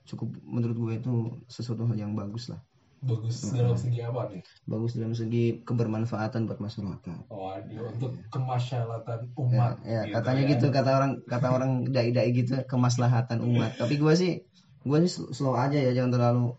cukup 0.09 0.33
menurut 0.41 0.77
gue 0.81 0.93
itu 0.97 1.13
sesuatu 1.45 1.85
hal 1.85 1.93
yang 1.93 2.17
bagus 2.17 2.49
lah. 2.49 2.57
Bagus 3.03 3.53
dalam 3.53 3.77
segi 3.77 3.99
apa 4.01 4.31
nih? 4.33 4.41
Bagus 4.65 4.97
dalam 4.97 5.13
segi 5.13 5.61
kebermanfaatan 5.61 6.49
buat 6.49 6.57
masyarakat. 6.57 7.29
Waduh 7.29 7.93
untuk 7.93 8.17
kemasyarakatan 8.33 9.29
umat 9.37 9.77
ya, 9.85 10.09
ya 10.09 10.17
katanya 10.17 10.43
gitu 10.57 10.65
kata 10.73 10.89
orang 10.97 11.11
kata 11.29 11.47
orang 11.53 11.71
dai-dai 11.93 12.33
gitu 12.33 12.65
kemaslahatan 12.65 13.45
umat. 13.45 13.77
Tapi 13.77 14.01
gue 14.01 14.13
sih 14.17 14.33
gue 14.81 14.97
sih 15.05 15.11
slow 15.29 15.53
aja 15.53 15.77
ya 15.77 15.93
jangan 15.93 16.17
terlalu 16.17 16.57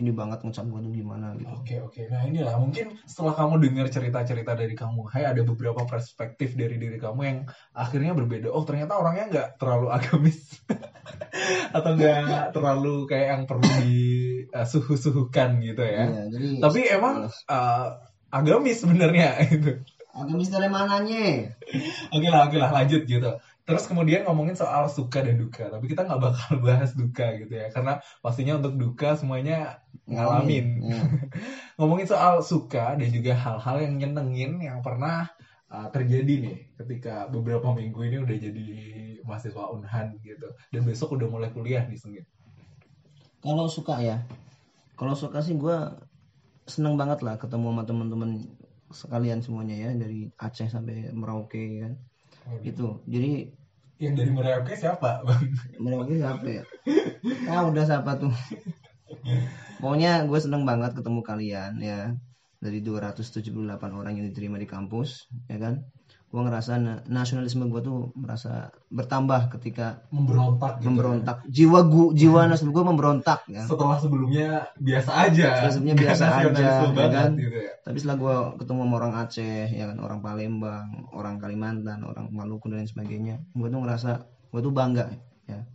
ini 0.00 0.10
banget 0.16 0.40
ngecap 0.40 0.64
gue 0.64 0.80
tuh 0.80 0.92
gimana 0.96 1.36
gitu 1.36 1.52
Oke 1.52 1.76
oke, 1.84 2.00
nah 2.08 2.24
inilah 2.24 2.56
mungkin 2.56 2.96
setelah 3.04 3.36
kamu 3.36 3.60
dengar 3.60 3.86
cerita-cerita 3.92 4.56
dari 4.56 4.72
kamu, 4.72 5.04
Hai 5.12 5.28
ada 5.28 5.44
beberapa 5.44 5.84
perspektif 5.84 6.56
dari 6.56 6.80
diri 6.80 6.96
kamu 6.96 7.20
yang 7.20 7.38
akhirnya 7.76 8.16
berbeda. 8.16 8.48
Oh 8.48 8.64
ternyata 8.64 8.96
orangnya 8.96 9.24
nggak 9.28 9.48
terlalu 9.60 9.86
agamis, 9.96 10.40
atau 11.76 11.90
enggak 11.94 12.50
terlalu 12.56 12.96
kayak 13.04 13.26
yang 13.28 13.42
perlu 13.44 13.68
di 13.84 13.96
uh, 14.50 14.66
suhu-suhukan 14.66 15.60
gitu 15.60 15.82
ya. 15.84 16.04
Iya, 16.08 16.22
jadi 16.32 16.46
Tapi 16.64 16.80
emang 16.88 17.14
uh, 17.28 17.86
agamis 18.32 18.80
sebenarnya 18.80 19.28
itu. 19.54 19.84
agamis 20.10 20.50
dari 20.50 20.66
mananya? 20.66 21.54
Oke 22.10 22.28
lah, 22.32 22.50
oke 22.50 22.56
lah 22.58 22.70
lanjut 22.74 23.06
gitu. 23.06 23.30
Terus 23.70 23.86
kemudian 23.86 24.26
ngomongin 24.26 24.58
soal 24.58 24.90
suka 24.90 25.22
dan 25.22 25.38
duka, 25.38 25.70
tapi 25.70 25.86
kita 25.86 26.02
nggak 26.02 26.20
bakal 26.20 26.50
bahas 26.66 26.90
duka 26.98 27.38
gitu 27.38 27.54
ya, 27.54 27.70
karena 27.70 28.02
pastinya 28.18 28.58
untuk 28.58 28.74
duka 28.74 29.14
semuanya 29.14 29.78
ngalamin. 30.10 30.82
Iya. 30.82 31.00
ngomongin 31.78 32.06
soal 32.10 32.42
suka 32.42 32.98
dan 32.98 33.08
juga 33.14 33.38
hal-hal 33.38 33.76
yang 33.80 33.94
nyenengin 34.02 34.58
yang 34.58 34.82
pernah 34.82 35.30
uh, 35.70 35.88
terjadi 35.94 36.34
nih 36.42 36.56
ketika 36.82 37.30
beberapa 37.30 37.70
minggu 37.70 38.00
ini 38.04 38.16
udah 38.20 38.36
jadi 38.36 38.68
mahasiswa 39.22 39.70
Unhan 39.70 40.18
gitu 40.20 40.50
dan 40.74 40.82
besok 40.82 41.14
udah 41.14 41.30
mulai 41.30 41.50
kuliah 41.54 41.86
nih 41.86 41.96
Sengit. 41.96 42.26
Kalau 43.40 43.70
suka 43.72 44.02
ya, 44.04 44.20
kalau 44.98 45.16
suka 45.16 45.40
sih 45.40 45.56
gue 45.56 45.76
seneng 46.68 47.00
banget 47.00 47.24
lah 47.24 47.40
ketemu 47.40 47.72
sama 47.72 47.82
teman-teman 47.88 48.30
sekalian 48.90 49.40
semuanya 49.40 49.76
ya 49.78 49.90
dari 49.96 50.28
Aceh 50.36 50.68
sampai 50.68 51.14
Merauke 51.14 51.80
kan. 51.80 51.92
Itu 52.66 53.00
jadi 53.06 53.59
Yang 54.00 54.14
dari 54.16 54.30
Merauke 54.32 54.72
siapa 54.72 55.20
bang? 55.20 55.42
Merauke 55.76 56.16
siapa 56.16 56.46
ya? 56.48 56.64
Ah 57.52 57.68
udah 57.68 57.84
siapa 57.84 58.16
tuh? 58.16 58.32
Pokoknya 59.76 60.24
gue 60.24 60.40
seneng 60.40 60.64
banget 60.64 60.96
ketemu 60.96 61.20
kalian 61.20 61.72
ya 61.84 62.16
dari 62.60 62.80
278 62.80 63.52
orang 63.92 64.12
yang 64.16 64.26
diterima 64.32 64.56
di 64.56 64.64
kampus 64.64 65.28
ya 65.52 65.60
kan. 65.60 65.84
Gue 66.30 66.46
ngerasa 66.46 66.78
na- 66.78 67.02
nasionalisme 67.10 67.66
gue 67.66 67.82
tuh 67.82 68.14
merasa 68.14 68.70
bertambah 68.86 69.50
ketika 69.58 70.06
Memberontak 70.14 70.78
gitu. 70.78 70.86
memberontak. 70.86 71.36
Jiwa 71.50 71.80
gu, 71.90 72.14
jiwa 72.14 72.46
nasionalisme 72.46 72.70
gue 72.70 72.84
memberontak 72.86 73.40
ya. 73.50 73.66
Setelah 73.66 73.98
sebelumnya 73.98 74.48
biasa 74.78 75.10
aja. 75.26 75.46
Setelah 75.58 75.72
sebelumnya 75.74 75.96
biasa 75.98 76.24
aja, 76.30 76.66
ya 76.86 77.08
kan? 77.10 77.30
gitu 77.34 77.58
ya. 77.58 77.72
Tapi 77.82 77.96
setelah 77.98 78.18
gue 78.22 78.36
ketemu 78.62 78.80
sama 78.86 78.94
orang 79.02 79.14
Aceh, 79.18 79.66
ya 79.74 79.84
kan, 79.90 79.98
orang 79.98 80.20
Palembang, 80.22 80.88
orang 81.10 81.34
Kalimantan, 81.42 81.98
orang 82.06 82.30
Maluku 82.30 82.70
dan 82.70 82.86
lain 82.86 82.90
sebagainya, 82.90 83.36
gue 83.50 83.66
tuh 83.66 83.80
ngerasa 83.82 84.10
gue 84.54 84.60
tuh 84.62 84.70
bangga, 84.70 85.10
ya. 85.50 85.66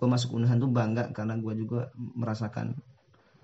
Gue 0.00 0.08
masuk 0.08 0.32
Unahan 0.32 0.56
tuh 0.56 0.72
bangga 0.72 1.12
karena 1.12 1.36
gue 1.36 1.52
juga 1.60 1.92
merasakan 2.16 2.72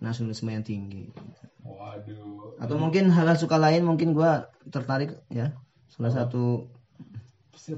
nasionalisme 0.00 0.48
yang 0.48 0.64
tinggi. 0.64 1.12
Waduh. 1.60 2.56
Atau 2.64 2.80
mungkin 2.80 3.12
hal-hal 3.12 3.36
suka 3.36 3.60
lain, 3.60 3.84
mungkin 3.84 4.16
gue 4.16 4.30
tertarik, 4.72 5.20
ya. 5.28 5.52
Salah 5.94 6.10
satu, 6.10 6.66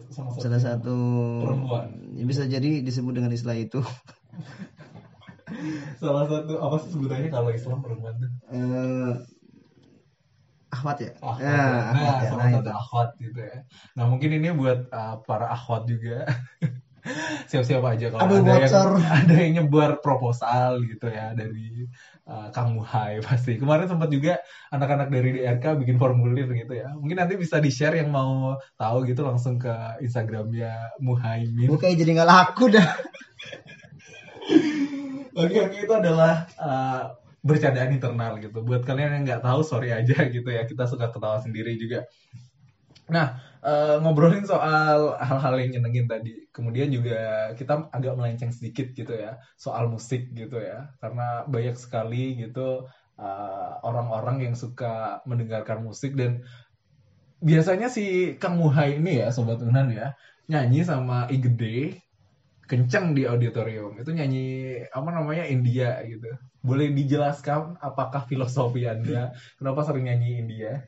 sama 0.08 0.32
salah 0.40 0.56
satu, 0.56 0.96
perempuan. 1.44 1.92
ya 2.16 2.24
bisa 2.24 2.48
jadi 2.48 2.80
disebut 2.80 3.12
dengan 3.12 3.28
istilah 3.36 3.60
itu. 3.60 3.84
Salah 6.00 6.24
satu 6.26 6.56
apa 6.58 6.76
sih 6.82 6.90
sebutannya 6.96 7.28
kalau 7.28 7.52
Islam 7.52 7.84
perempuan 7.84 8.16
tuh? 8.18 8.30
Eh, 8.50 9.12
ahwat 10.72 10.96
ya? 11.04 11.12
akhwat 11.20 11.44
Ya, 11.44 11.60
ya. 11.60 11.92
Nah, 11.92 12.18
ya. 12.18 12.28
salah 12.32 12.46
Nah, 12.48 12.52
satu 12.56 12.64
itu. 12.64 12.72
akhwat 12.72 13.08
gitu 13.20 13.40
ya. 13.44 13.56
Nah, 13.96 14.04
mungkin 14.08 14.30
ini 14.32 14.48
buat 14.56 14.88
uh, 14.90 15.20
para 15.28 15.52
akhwat 15.52 15.84
juga. 15.86 16.24
Siap-siap 17.46 17.82
aja 17.86 18.06
kalau 18.10 18.20
ada 18.26 18.36
bocor. 18.42 18.90
yang 18.98 19.14
ada 19.22 19.34
yang 19.34 19.52
nyebar 19.62 20.02
proposal 20.02 20.82
gitu 20.82 21.06
ya 21.06 21.32
dari 21.32 21.86
uh, 22.26 22.50
Kang 22.50 22.74
Muhai 22.74 23.20
pasti. 23.26 23.56
Kemarin 23.56 23.86
sempat 23.86 24.10
juga 24.10 24.42
anak-anak 24.74 25.08
dari 25.10 25.40
DRK 25.40 25.64
bikin 25.86 25.96
formulir 25.96 26.50
gitu 26.52 26.74
ya. 26.74 26.90
Mungkin 26.98 27.16
nanti 27.16 27.38
bisa 27.38 27.62
di-share 27.62 28.02
yang 28.02 28.10
mau 28.10 28.58
tahu 28.74 29.06
gitu 29.06 29.22
langsung 29.22 29.56
ke 29.56 29.72
Instagramnya 30.02 30.98
Muhaimin. 30.98 31.70
Kayak 31.78 31.96
jadi 32.02 32.10
nggak 32.20 32.30
laku 32.30 32.64
dah. 32.74 32.88
Oke 35.36 35.60
oke 35.60 35.84
itu 35.84 35.92
adalah 35.92 36.48
uh, 36.56 37.12
bercandaan 37.44 37.92
internal 37.92 38.40
gitu. 38.40 38.64
Buat 38.64 38.88
kalian 38.88 39.20
yang 39.20 39.24
nggak 39.28 39.44
tahu 39.44 39.60
sorry 39.60 39.92
aja 39.92 40.16
gitu 40.32 40.48
ya. 40.48 40.64
Kita 40.64 40.88
suka 40.88 41.12
ketawa 41.12 41.44
sendiri 41.44 41.76
juga. 41.76 42.08
Nah 43.12 43.36
uh, 43.66 43.96
ngobrolin 43.98 44.46
soal 44.46 45.18
hal-hal 45.18 45.54
yang 45.58 45.70
nyenengin 45.76 46.06
tadi. 46.06 46.46
Kemudian 46.54 46.94
juga 46.94 47.50
kita 47.58 47.90
agak 47.90 48.14
melenceng 48.14 48.54
sedikit 48.54 48.94
gitu 48.94 49.10
ya 49.10 49.42
soal 49.58 49.90
musik 49.90 50.30
gitu 50.32 50.62
ya. 50.62 50.94
Karena 51.02 51.42
banyak 51.50 51.74
sekali 51.74 52.38
gitu 52.38 52.86
uh, 53.18 53.70
orang-orang 53.82 54.46
yang 54.46 54.54
suka 54.54 55.20
mendengarkan 55.26 55.82
musik. 55.82 56.14
Dan 56.14 56.46
biasanya 57.42 57.90
si 57.90 58.38
Kang 58.38 58.56
Muhai 58.56 59.02
ini 59.02 59.20
ya 59.20 59.34
sobat 59.34 59.60
Unan 59.60 59.90
ya 59.90 60.14
nyanyi 60.46 60.86
sama 60.86 61.26
I 61.26 61.42
Gede 61.42 62.06
kenceng 62.70 63.18
di 63.18 63.26
auditorium. 63.26 63.98
Itu 63.98 64.14
nyanyi 64.14 64.78
apa 64.90 65.10
namanya 65.10 65.46
India 65.46 65.98
gitu. 66.06 66.38
Boleh 66.62 66.90
dijelaskan 66.90 67.78
apakah 67.78 68.26
filosofi 68.26 68.86
anda? 68.90 69.34
Kenapa 69.58 69.86
sering 69.86 70.10
nyanyi 70.10 70.42
India? 70.42 70.82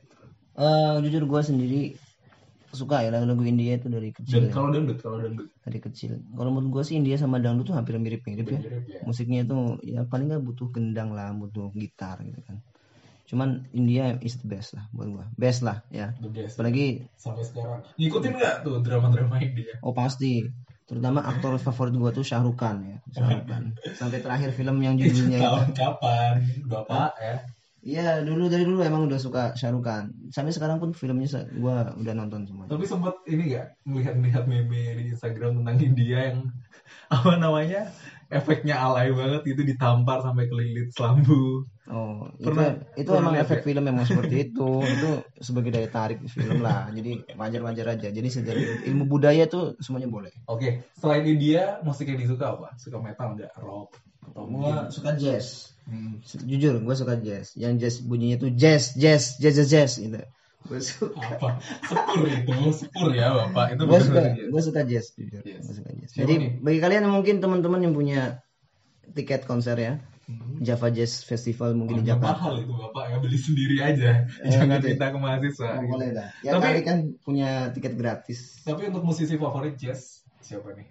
Eh, 0.58 0.94
jujur 1.06 1.22
gue 1.30 1.42
sendiri 1.46 1.82
suka 2.72 3.00
ya 3.00 3.08
lagu-lagu 3.08 3.44
India 3.48 3.76
itu 3.80 3.88
dari 3.88 4.12
kecil. 4.12 4.44
dan 4.44 4.44
ya. 4.48 4.52
kalau 4.52 4.68
dangdut 4.68 4.98
kalau 5.00 5.16
dangdut 5.20 5.48
Dari 5.64 5.78
kecil. 5.80 6.20
Kalau 6.36 6.50
menurut 6.52 6.80
gue 6.80 6.84
sih 6.84 6.96
India 7.00 7.16
sama 7.16 7.40
dangdut 7.40 7.72
tuh 7.72 7.76
hampir 7.76 7.96
mirip-mirip 7.96 8.44
ya. 8.44 8.60
mirip 8.60 8.84
ya 8.88 9.00
Musiknya 9.04 9.44
itu 9.44 9.56
ya 9.84 10.04
paling 10.04 10.28
nggak 10.28 10.44
butuh 10.44 10.68
gendang 10.72 11.16
lah, 11.16 11.32
butuh 11.32 11.72
gitar 11.72 12.20
gitu 12.24 12.40
kan. 12.44 12.60
Cuman 13.28 13.68
India 13.76 14.16
is 14.24 14.40
the 14.40 14.48
best 14.48 14.76
lah 14.76 14.88
buat 14.92 15.08
gue. 15.08 15.24
Best 15.36 15.60
lah 15.64 15.84
ya. 15.88 16.12
the 16.20 16.28
best 16.28 16.56
Apalagi 16.56 17.04
sampai 17.16 17.44
sekarang 17.44 17.80
ngikutin 17.96 18.32
nggak 18.36 18.54
tuh 18.64 18.76
drama-drama 18.80 19.36
India 19.40 19.76
oh 19.84 19.92
pasti 19.92 20.44
terutama 20.88 21.20
aktor 21.20 21.60
favorit 21.60 21.92
gue 21.92 22.10
tuh 22.16 22.24
Khan 22.24 22.76
ya 22.80 22.96
Khan 23.12 23.76
sampai 24.00 24.24
terakhir 24.24 24.56
film 24.56 24.80
yang 24.80 24.96
judulnya 24.96 25.36
itu 25.44 25.76
kapan 25.76 26.40
bapak 26.64 27.12
ya 27.20 27.36
Iya 27.88 28.20
dulu 28.20 28.52
dari 28.52 28.68
dulu 28.68 28.84
emang 28.84 29.08
udah 29.08 29.16
suka 29.16 29.56
Khan 29.56 30.12
sampai 30.28 30.52
sekarang 30.52 30.76
pun 30.76 30.92
filmnya 30.92 31.24
gue 31.48 31.76
udah 32.04 32.12
nonton 32.12 32.44
semua 32.44 32.68
tapi 32.68 32.84
sempat 32.84 33.16
ini 33.24 33.48
nggak 33.48 33.88
melihat-melihat 33.88 34.44
meme 34.44 35.00
di 35.00 35.04
Instagram 35.08 35.64
tentang 35.64 35.76
India 35.80 36.18
yang 36.28 36.38
apa 37.16 37.40
namanya 37.40 37.88
efeknya 38.28 38.76
alay 38.76 39.08
banget 39.08 39.56
itu 39.56 39.64
ditampar 39.64 40.20
sampai 40.20 40.52
kelilit 40.52 40.92
selambu 40.92 41.64
Oh, 41.88 42.28
itu, 42.36 42.52
Pernah- 42.52 42.84
itu 43.00 43.08
pernah 43.08 43.32
emang 43.32 43.36
efek 43.40 43.58
ya? 43.58 43.64
film 43.64 43.84
emang 43.88 44.04
seperti 44.04 44.34
itu. 44.52 44.70
itu 44.84 45.10
sebagai 45.40 45.72
daya 45.72 45.88
tarik 45.88 46.20
film 46.28 46.60
lah. 46.60 46.92
Jadi 46.92 47.24
wajar-wajar 47.32 47.96
aja. 47.96 48.08
Jadi 48.12 48.28
secara 48.28 48.60
ilmu 48.84 49.08
budaya 49.08 49.48
tuh 49.48 49.72
semuanya 49.80 50.04
boleh. 50.12 50.28
Oke, 50.52 50.84
selain 51.00 51.24
India, 51.24 51.80
musik 51.80 52.12
yang 52.12 52.20
disuka 52.20 52.52
apa? 52.52 52.76
Suka 52.76 53.00
metal 53.00 53.40
nggak? 53.40 53.56
Rock? 53.56 53.96
Gua 54.30 54.44
mungkin? 54.44 54.90
suka 54.90 55.10
jazz. 55.14 55.72
Hmm, 55.84 56.20
Jujur, 56.20 56.78
gue 56.78 56.94
suka 56.94 57.16
jazz. 57.16 57.52
Yang 57.54 57.72
jazz 57.80 57.94
bunyinya 58.00 58.36
tuh 58.38 58.52
jazz, 58.52 58.92
jazz, 58.92 59.36
jazz, 59.36 59.56
jazz, 59.56 59.68
jazz 59.68 59.92
gitu. 59.96 60.20
Gue 60.60 60.80
suka. 60.80 61.16
apa? 61.16 61.50
Sepur 61.82 62.24
itu, 62.24 62.52
sepur 62.74 63.08
ya 63.10 63.32
bapak. 63.32 63.72
Itu 63.72 63.82
Gue 63.84 63.96
suka, 63.98 64.20
gue 64.36 64.62
suka 64.62 64.80
jazz 64.84 65.06
jujur. 65.12 65.40
Yes. 65.42 65.64
Gue 65.64 65.74
suka 65.80 65.90
jazz. 65.94 66.08
Siapa 66.12 66.20
Jadi 66.20 66.34
nih? 66.36 66.50
bagi 66.60 66.78
kalian 66.78 67.02
yang 67.04 67.14
mungkin 67.14 67.36
teman-teman 67.38 67.80
yang 67.80 67.94
punya 67.94 68.20
tiket 69.10 69.44
konser 69.44 69.76
ya, 69.76 69.94
Hmm. 70.28 70.60
Java 70.60 70.92
Jazz 70.92 71.24
Festival 71.24 71.72
mungkin 71.72 72.04
di 72.04 72.12
Agak 72.12 72.20
Jakarta. 72.20 72.36
mahal 72.36 72.54
itu 72.60 72.68
bapak 72.68 73.04
ya 73.08 73.16
beli 73.16 73.38
sendiri 73.40 73.76
aja. 73.80 74.28
Eh, 74.44 74.50
Jangan 74.52 74.76
gitu 74.76 74.84
ya? 74.84 74.92
minta 74.92 75.06
ke 75.08 75.16
mahasiswa. 75.16 75.64
Oh, 75.64 75.80
gitu. 75.80 75.88
boleh 75.88 76.08
dah. 76.12 76.28
Ya 76.44 76.50
Tapi- 76.52 76.84
kan 76.84 76.98
punya 77.24 77.48
tiket 77.72 77.94
gratis. 77.96 78.60
Tapi 78.60 78.92
untuk 78.92 79.08
musisi 79.08 79.40
favorit 79.40 79.80
jazz 79.80 80.20
siapa 80.44 80.76
nih? 80.76 80.84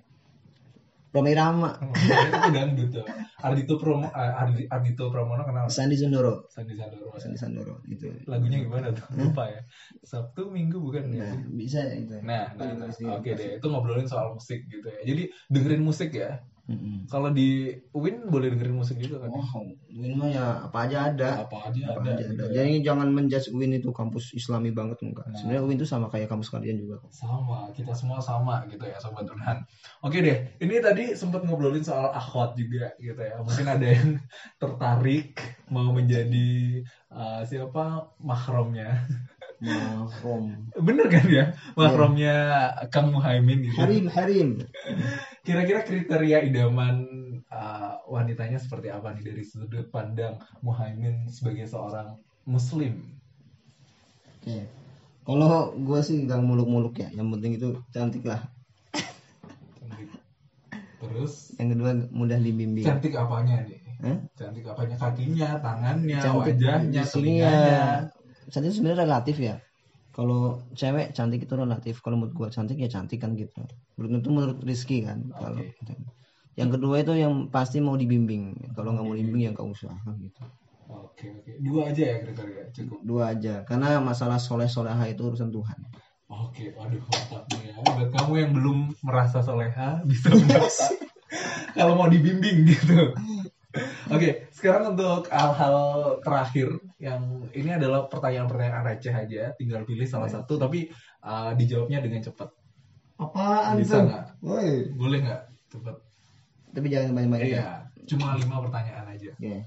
Romi 1.07 1.31
Rama, 1.33 1.71
Hmm, 1.79 1.93
itu 1.95 2.49
dangdut 2.51 2.89
tuh. 2.91 3.05
Ardito 3.37 3.79
Promo, 3.79 4.09
eh, 4.09 4.31
Ardi- 4.33 4.67
Ardito 4.67 5.07
Pramono 5.07 5.45
kenal? 5.45 5.65
Sandi 5.71 5.95
Sundoro. 5.95 6.49
Sandi 6.51 6.73
Sandoro. 6.75 7.15
Sandi 7.15 7.37
Sandoro 7.37 7.75
itu. 7.87 8.11
Lagunya 8.27 8.59
gimana 8.59 8.91
tuh? 8.91 9.05
Lupa 9.15 9.47
ya. 9.47 9.61
Sabtu 10.03 10.51
Minggu 10.51 10.77
bukan 10.81 11.13
ya? 11.13 11.31
Nah, 11.31 11.47
bisa 11.53 11.79
itu. 11.93 12.17
Nah, 12.21 12.51
nah, 12.53 12.75
nah, 12.75 12.89
oke 12.91 13.29
pasti. 13.29 13.39
deh. 13.39 13.57
Itu 13.61 13.67
ngobrolin 13.71 14.05
soal 14.05 14.33
musik 14.33 14.67
gitu 14.67 14.87
ya. 14.89 15.01
Jadi 15.05 15.23
dengerin 15.47 15.83
musik 15.83 16.11
ya. 16.11 16.43
Mm-mm. 16.67 17.07
Kalau 17.07 17.31
di 17.31 17.71
UIN 17.95 18.27
boleh 18.27 18.51
dengerin 18.51 18.75
musik 18.75 18.99
juga 18.99 19.23
kan? 19.23 19.31
Oh, 19.31 19.63
Win 19.87 20.19
mah 20.19 20.27
ya 20.27 20.45
apa 20.67 20.77
aja 20.83 20.97
ada. 21.07 21.47
Apa 21.47 21.71
aja 21.71 21.95
Apa 21.95 22.03
ada. 22.03 22.11
aja 22.19 22.23
gitu 22.27 22.43
ada. 22.43 22.51
ya. 22.51 22.55
Jadi 22.59 22.83
jangan 22.83 23.07
menjudge 23.15 23.47
Win 23.55 23.71
itu 23.79 23.89
kampus 23.95 24.35
Islami 24.35 24.75
banget 24.75 24.99
enggak. 24.99 25.31
Nah. 25.31 25.35
Sebenarnya 25.39 25.63
Win 25.63 25.79
itu 25.79 25.87
sama 25.87 26.11
kayak 26.11 26.27
kampus 26.27 26.51
kalian 26.51 26.75
juga 26.83 26.99
kok. 26.99 27.15
Sama, 27.15 27.71
kita 27.71 27.95
semua 27.95 28.19
sama 28.19 28.67
gitu 28.67 28.83
ya 28.83 28.99
Sobat 28.99 29.31
Unhan. 29.31 29.63
Oke 30.03 30.19
deh, 30.19 30.59
ini 30.59 30.83
tadi 30.83 31.15
sempat 31.15 31.47
ngobrolin 31.47 31.87
soal 31.87 32.11
akhwat 32.11 32.59
juga 32.59 32.91
gitu 32.99 33.15
ya. 33.15 33.39
Mungkin 33.39 33.67
ada 33.71 33.87
yang 33.87 34.19
tertarik 34.61 35.39
mau 35.71 35.87
menjadi 35.95 36.83
uh, 37.15 37.47
siapa 37.47 38.11
mahromnya. 38.19 39.07
Mahrum. 39.57 40.69
Bener 40.77 41.09
kan 41.09 41.25
ya? 41.25 41.45
Mahromnya 41.73 42.35
Kang 42.93 43.09
Muhaimin 43.09 43.65
gitu. 43.65 43.77
Harim, 43.81 44.05
Harim. 44.13 44.49
Kira-kira 45.47 45.79
kriteria 45.87 46.43
idaman 46.43 46.95
uh, 47.47 48.03
wanitanya 48.11 48.59
seperti 48.59 48.91
apa 48.91 49.15
nih 49.15 49.31
dari 49.31 49.43
sudut 49.47 49.87
pandang 49.87 50.35
Muhaimin 50.59 51.31
sebagai 51.31 51.63
seorang 51.63 52.19
muslim? 52.43 53.15
Oke. 54.35 54.67
Kalau 55.23 55.71
gue 55.71 55.99
sih 56.03 56.27
nggak 56.27 56.43
muluk-muluk 56.43 56.99
ya. 56.99 57.07
Yang 57.15 57.27
penting 57.39 57.51
itu 57.55 57.69
cantik 57.95 58.27
lah. 58.27 58.43
Terus 60.99 61.55
yang 61.55 61.71
kedua 61.71 61.95
mudah 62.11 62.35
dibimbing 62.43 62.83
cantik 62.83 63.15
apanya 63.15 63.63
nih? 63.63 63.79
Cantik 64.35 64.67
apanya? 64.67 64.99
Kakinya, 64.99 65.49
tangannya, 65.63 66.19
cantik 66.19 66.59
wajahnya, 66.59 67.01
sini 67.07 67.39
telinganya. 67.39 67.71
ya 67.71 67.87
cantik 68.51 68.71
sebenarnya 68.71 68.99
relatif 69.03 69.35
ya 69.39 69.55
kalau 70.17 70.65
cewek 70.73 71.13
cantik 71.13 71.45
itu 71.45 71.53
relatif. 71.53 72.01
Kalau 72.01 72.17
menurut 72.17 72.33
gua 72.33 72.49
cantik 72.49 72.81
ya 72.81 72.89
cantik 72.89 73.21
kan 73.21 73.37
gitu. 73.37 73.61
Menurut 74.01 74.25
itu 74.25 74.29
menurut 74.33 74.57
Rizky 74.65 75.05
kan 75.05 75.29
kalau 75.37 75.61
yang 76.57 76.73
kedua 76.73 77.05
itu 77.05 77.13
yang 77.13 77.53
pasti 77.53 77.77
mau 77.77 77.93
dibimbing. 77.93 78.73
Kalau 78.73 78.97
nggak 78.97 79.05
mau 79.05 79.13
dibimbing 79.13 79.45
ya 79.45 79.51
nggak 79.53 79.69
usah 79.69 79.93
kan 79.93 80.17
gitu. 80.17 80.41
Oke, 80.89 81.29
oke. 81.29 81.51
Dua 81.61 81.81
aja 81.93 82.01
ya 82.01 82.15
kriteria, 82.25 82.63
cukup. 82.73 82.99
dua 83.05 83.23
aja. 83.37 83.61
Karena 83.61 84.01
masalah 84.01 84.41
soleh 84.41 84.65
soleha 84.65 85.05
itu 85.05 85.21
urusan 85.21 85.53
Tuhan. 85.53 85.79
Oke, 86.33 86.73
waduh 86.73 86.97
mantap 86.97 87.45
nih 87.53 87.69
ya. 87.69 87.73
Buat 87.85 88.09
kamu 88.09 88.33
yang 88.41 88.51
belum 88.57 88.77
merasa 89.05 89.45
soleha 89.45 90.01
bisa 90.09 90.33
merasa. 90.33 90.97
Kalau 91.77 91.93
mau 91.93 92.09
dibimbing 92.09 92.65
gitu. 92.65 93.13
Oke, 94.09 94.49
sekarang 94.49 94.97
untuk 94.97 95.29
hal-hal 95.29 95.77
terakhir 96.25 96.81
yang 96.97 97.45
ini 97.53 97.77
adalah 97.77 98.09
pertanyaan-pertanyaan 98.09 98.81
receh 98.89 99.13
aja, 99.13 99.53
tinggal 99.53 99.85
pilih 99.85 100.05
salah 100.09 100.25
satu 100.29 100.57
tapi 100.57 100.89
uh, 101.21 101.53
dijawabnya 101.53 102.01
dengan 102.01 102.25
cepat. 102.25 102.49
apaan 103.17 103.77
Bisa 103.81 104.01
nggak? 104.05 104.41
Boleh 104.97 105.19
nggak? 105.25 105.41
Cepat. 105.73 105.95
tapi 106.73 106.93
jangan 106.93 107.17
banyak-banyak 107.17 107.49
ya 107.49 107.53
Iya, 107.57 107.67
cuma 108.05 108.37
lima 108.37 108.61
pertanyaan 108.61 109.09
aja. 109.09 109.33
Oke, 109.33 109.65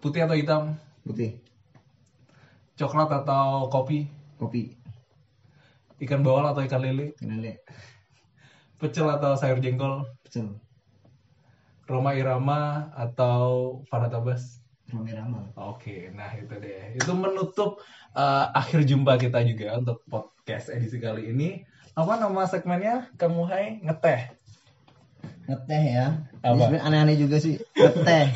Putih 0.00 0.20
atau 0.28 0.36
hitam? 0.36 0.62
putih 1.00 1.40
Coklat 2.76 3.08
atau 3.24 3.68
kopi? 3.72 4.08
kopi 4.36 4.76
Ikan 6.00 6.20
bawal 6.24 6.52
atau 6.52 6.60
ikan 6.64 6.80
lele? 6.80 7.16
kenale 7.16 7.64
Pecel 8.76 9.08
atau 9.08 9.36
sayur 9.36 9.60
jengkol? 9.60 10.04
pecel 10.24 10.56
Roma 11.88 12.14
Irama 12.14 12.92
atau 12.94 13.80
Farah 13.90 14.06
Tabas? 14.12 14.59
Oke, 15.54 16.10
nah 16.10 16.30
itu 16.34 16.54
deh. 16.58 16.98
Itu 16.98 17.12
menutup 17.14 17.78
uh, 18.16 18.46
akhir 18.50 18.86
jumpa 18.88 19.18
kita 19.20 19.44
juga 19.46 19.78
untuk 19.78 20.02
podcast 20.08 20.72
edisi 20.74 20.98
kali 20.98 21.30
ini. 21.30 21.62
Apa 21.94 22.18
nama 22.18 22.46
segmennya? 22.46 23.10
Kang 23.18 23.34
Muhai 23.34 23.82
ngeteh. 23.82 24.39
Ngeteh 25.50 25.82
ya 25.98 26.06
Apa? 26.46 26.78
Aneh-aneh 26.78 27.18
juga 27.18 27.36
sih 27.42 27.58
ngeteh 27.74 28.26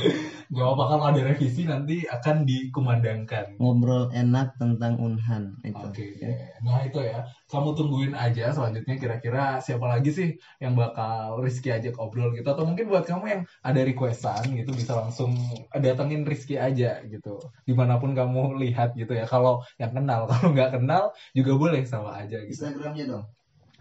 Gak 0.54 0.68
apa 0.76 0.84
kalau 0.86 1.04
ada 1.10 1.20
revisi 1.24 1.66
nanti 1.66 2.04
akan 2.06 2.46
dikumandangkan. 2.46 3.56
ngobrol 3.58 4.12
enak 4.14 4.54
tentang 4.60 5.00
unhan 5.00 5.56
itu 5.66 5.82
Oke, 5.88 6.30
nah 6.62 6.84
itu 6.84 7.00
ya. 7.00 7.26
Kamu 7.50 7.74
tungguin 7.74 8.12
aja 8.14 8.52
selanjutnya 8.54 8.94
kira-kira 9.00 9.58
siapa 9.58 9.88
lagi 9.88 10.14
sih 10.14 10.28
yang 10.62 10.76
bakal 10.78 11.40
Rizky 11.42 11.72
ajak 11.74 11.96
obrol 11.98 12.30
gitu. 12.36 12.46
Atau 12.46 12.68
mungkin 12.68 12.86
buat 12.86 13.02
kamu 13.02 13.24
yang 13.26 13.42
ada 13.64 13.80
requestan 13.82 14.44
gitu 14.54 14.70
bisa 14.76 14.94
langsung 14.94 15.34
datengin 15.74 16.22
Rizky 16.28 16.54
aja 16.60 17.02
gitu. 17.08 17.40
Di 17.66 17.72
mana 17.74 17.98
pun 17.98 18.12
kamu 18.14 18.60
lihat 18.62 18.94
gitu 18.94 19.10
ya. 19.16 19.24
Kalau 19.26 19.64
yang 19.80 19.90
kenal, 19.96 20.26
kalau 20.30 20.54
nggak 20.54 20.70
kenal 20.78 21.10
juga 21.34 21.52
boleh 21.56 21.82
sama 21.88 22.20
aja 22.20 22.38
gitu. 22.46 22.54
Instagramnya 22.62 23.10
dong 23.10 23.24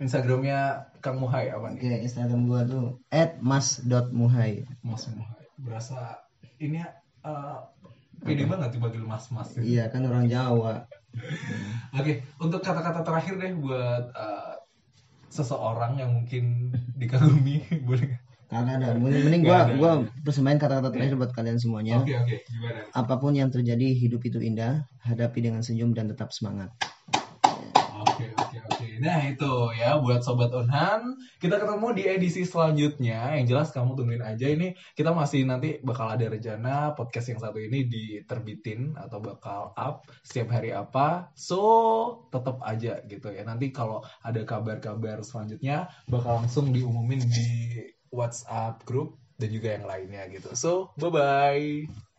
Instagramnya 0.01 0.89
Kang 1.05 1.21
Muhai 1.21 1.53
apa 1.53 1.69
oke 1.73 1.85
nih? 1.85 2.01
Instagram 2.01 2.49
gua 2.49 2.65
tuh 2.65 2.97
@mas.muhai 3.41 4.65
Mas 4.81 5.05
Muhai. 5.13 5.45
Berasa 5.61 6.17
ini 6.57 6.81
uh, 7.21 7.59
pede 8.23 8.47
banget 8.47 8.79
dipanggil 8.79 9.03
mas-mas. 9.03 9.53
iya 9.59 9.91
kan 9.91 10.07
orang 10.07 10.31
Jawa. 10.31 10.87
Oke, 11.99 12.25
untuk 12.41 12.65
kata-kata 12.65 13.05
terakhir 13.05 13.37
deh 13.37 13.53
buat 13.53 14.09
uh, 14.17 14.57
seseorang 15.29 15.99
yang 16.01 16.09
mungkin 16.09 16.73
dikagumi, 16.99 17.61
boleh 17.87 18.17
kagak 18.49 18.81
ada. 18.81 18.97
Mending, 18.97 19.23
mending 19.29 19.43
gua 19.45 19.59
gua 19.77 19.91
persembahin 20.25 20.57
kata-kata 20.61 20.89
terakhir 20.93 21.19
buat 21.19 21.31
kalian 21.35 21.57
semuanya. 21.61 22.01
Oke 22.01 22.15
oke, 22.17 22.35
gimana? 22.49 22.81
apa 22.93 23.13
pun 23.17 23.33
yang 23.33 23.49
terjadi 23.53 23.93
hidup 23.93 24.21
itu 24.25 24.41
indah. 24.41 24.87
Hadapi 25.03 25.43
dengan 25.43 25.59
senyum 25.59 25.91
dan 25.91 26.07
tetap 26.07 26.31
semangat 26.31 26.71
Oke 28.23 28.31
oke 28.39 28.57
oke. 28.71 28.87
Nah 29.03 29.19
itu 29.27 29.53
ya 29.75 29.99
buat 29.99 30.23
sobat 30.23 30.55
Unhan, 30.55 31.19
kita 31.43 31.59
ketemu 31.59 31.87
di 31.91 32.03
edisi 32.07 32.41
selanjutnya. 32.47 33.35
Yang 33.35 33.45
jelas 33.51 33.67
kamu 33.75 33.99
tungguin 33.99 34.23
aja 34.23 34.47
ini 34.47 34.79
kita 34.95 35.11
masih 35.11 35.43
nanti 35.43 35.83
bakal 35.83 36.07
ada 36.07 36.23
rencana 36.31 36.95
podcast 36.95 37.35
yang 37.35 37.39
satu 37.43 37.59
ini 37.59 37.83
diterbitin 37.83 38.95
atau 38.95 39.19
bakal 39.19 39.75
up 39.75 40.07
setiap 40.23 40.55
hari 40.55 40.71
apa. 40.71 41.35
So 41.35 41.59
tetap 42.31 42.63
aja 42.63 43.03
gitu 43.03 43.27
ya. 43.35 43.43
Nanti 43.43 43.75
kalau 43.75 43.99
ada 44.23 44.39
kabar-kabar 44.47 45.19
selanjutnya 45.27 45.91
bakal 46.07 46.39
langsung 46.43 46.71
diumumin 46.71 47.19
di 47.27 47.49
WhatsApp 48.13 48.87
grup 48.87 49.19
dan 49.35 49.49
juga 49.51 49.75
yang 49.75 49.83
lainnya 49.83 50.23
gitu. 50.31 50.55
So 50.55 50.95
bye 50.95 51.11
bye. 51.11 52.12